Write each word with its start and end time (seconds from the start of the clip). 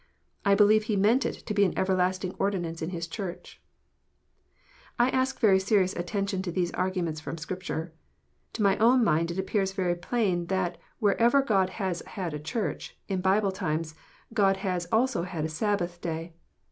I 0.43 0.55
believe 0.55 0.85
He 0.85 0.95
meant 0.95 1.27
it 1.27 1.33
to 1.45 1.53
be 1.53 1.63
an 1.63 1.77
everlasting 1.77 2.33
ordinance 2.39 2.81
in 2.81 2.89
His 2.89 3.05
Church. 3.05 3.61
I 4.97 5.11
ask 5.11 5.39
serious 5.39 5.95
attention 5.95 6.41
to 6.41 6.51
these 6.51 6.71
arguments 6.73 7.19
from 7.21 7.37
Scripture. 7.37 7.93
To 8.53 8.63
my 8.63 8.79
own 8.79 9.03
mind 9.03 9.29
it 9.29 9.37
appears 9.37 9.73
very 9.73 9.93
plain 9.93 10.47
that 10.47 10.79
wherever 10.97 11.43
God 11.43 11.69
has 11.69 12.01
had 12.07 12.33
a 12.33 12.39
Church, 12.39 12.97
in 13.07 13.21
Bible 13.21 13.51
times, 13.51 13.93
God 14.33 14.57
has 14.65 14.87
also 14.91 15.21
had 15.21 15.45
a 15.45 15.49
Sabbath 15.49 16.01
Day. 16.01 16.33